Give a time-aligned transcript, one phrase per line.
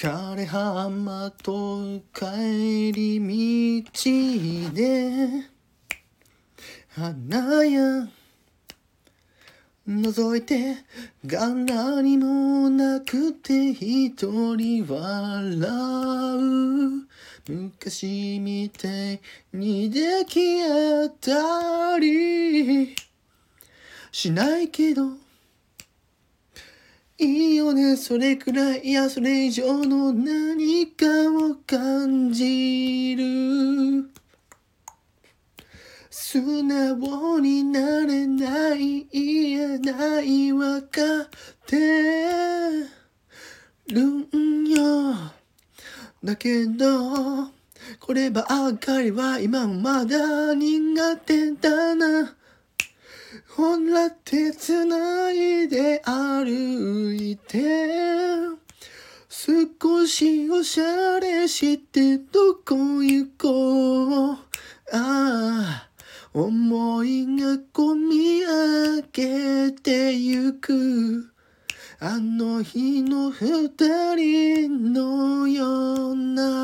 [0.00, 5.10] 枯れ葉と帰り道で
[6.88, 8.08] 花や
[9.86, 10.76] 覗いて
[11.26, 15.68] が何もなくて一人笑
[16.38, 17.52] う。
[17.52, 19.20] 昔みたい
[19.52, 22.96] にでき合ったり。
[24.10, 25.29] しないけど
[27.22, 27.96] いいよね。
[27.96, 28.80] それくらい。
[28.80, 34.10] いやそれ以上の何かを感じる。
[36.08, 41.28] 素直になれない言えないわかっ
[41.66, 41.76] て。
[43.88, 44.00] る
[44.38, 45.14] んよ。
[46.24, 47.50] だけど
[47.98, 52.34] こればっかりは今もまだ苦手だな。
[53.56, 56.44] ほら手つないで歩
[57.36, 58.48] て
[59.28, 64.34] 少しおしゃれしてどこ行こう？
[64.34, 64.38] あ
[64.92, 65.88] あ
[66.32, 71.32] 思いがこみ上げてゆく。
[72.02, 73.68] あの日の二
[74.16, 76.59] 人のような